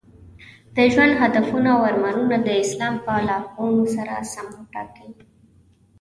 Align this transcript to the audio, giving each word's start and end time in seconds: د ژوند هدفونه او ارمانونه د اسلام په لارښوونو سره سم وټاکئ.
د 0.75 0.77
ژوند 0.93 1.13
هدفونه 1.21 1.69
او 1.77 1.81
ارمانونه 1.89 2.37
د 2.41 2.49
اسلام 2.63 2.95
په 3.05 3.13
لارښوونو 3.27 3.83
سره 3.95 4.13
سم 4.31 4.47
وټاکئ. 4.57 5.09